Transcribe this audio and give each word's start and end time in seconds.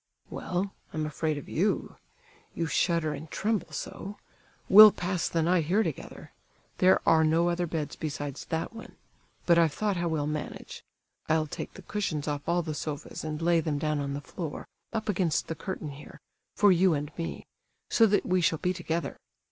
"Well, 0.31 0.73
I'm 0.93 1.05
afraid 1.05 1.37
of 1.37 1.47
you. 1.47 1.95
You 2.55 2.65
shudder 2.65 3.13
and 3.13 3.29
tremble 3.29 3.71
so. 3.71 4.17
We'll 4.67 4.91
pass 4.91 5.29
the 5.29 5.43
night 5.43 5.65
here 5.65 5.83
together. 5.83 6.31
There 6.79 6.99
are 7.07 7.23
no 7.23 7.49
other 7.49 7.67
beds 7.67 7.95
besides 7.97 8.45
that 8.45 8.73
one; 8.73 8.95
but 9.45 9.59
I've 9.59 9.73
thought 9.73 9.97
how 9.97 10.07
we'll 10.07 10.25
manage. 10.25 10.83
I'll 11.29 11.45
take 11.45 11.75
the 11.75 11.83
cushions 11.83 12.27
off 12.27 12.41
all 12.49 12.63
the 12.63 12.73
sofas, 12.73 13.23
and 13.23 13.43
lay 13.43 13.59
them 13.59 13.77
down 13.77 13.99
on 13.99 14.15
the 14.15 14.21
floor, 14.21 14.67
up 14.91 15.07
against 15.07 15.45
the 15.47 15.53
curtain 15.53 15.89
here—for 15.91 16.71
you 16.71 16.95
and 16.95 17.11
me—so 17.15 18.07
that 18.07 18.25
we 18.25 18.41
shall 18.41 18.57
be 18.57 18.73
together. 18.73 19.17